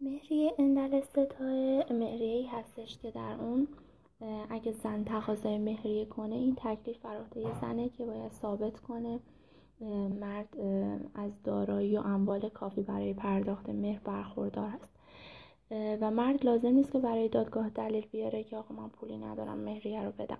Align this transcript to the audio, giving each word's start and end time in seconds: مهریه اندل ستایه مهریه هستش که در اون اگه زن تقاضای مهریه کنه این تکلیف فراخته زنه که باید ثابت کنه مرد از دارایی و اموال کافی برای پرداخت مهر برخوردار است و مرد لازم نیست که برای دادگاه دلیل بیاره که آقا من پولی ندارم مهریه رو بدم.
مهریه 0.00 0.52
اندل 0.58 1.00
ستایه 1.00 1.86
مهریه 1.90 2.54
هستش 2.54 2.98
که 2.98 3.10
در 3.10 3.36
اون 3.40 3.68
اگه 4.50 4.72
زن 4.72 5.04
تقاضای 5.04 5.58
مهریه 5.58 6.04
کنه 6.04 6.34
این 6.34 6.54
تکلیف 6.54 6.98
فراخته 6.98 7.60
زنه 7.60 7.88
که 7.88 8.04
باید 8.04 8.32
ثابت 8.32 8.80
کنه 8.80 9.20
مرد 10.20 10.56
از 11.14 11.42
دارایی 11.44 11.96
و 11.96 12.00
اموال 12.00 12.48
کافی 12.48 12.82
برای 12.82 13.14
پرداخت 13.14 13.68
مهر 13.68 14.00
برخوردار 14.04 14.70
است 14.82 14.90
و 16.00 16.10
مرد 16.10 16.44
لازم 16.44 16.68
نیست 16.68 16.92
که 16.92 16.98
برای 16.98 17.28
دادگاه 17.28 17.68
دلیل 17.68 18.06
بیاره 18.06 18.44
که 18.44 18.56
آقا 18.56 18.74
من 18.74 18.88
پولی 18.88 19.18
ندارم 19.18 19.58
مهریه 19.58 20.02
رو 20.02 20.12
بدم. 20.12 20.38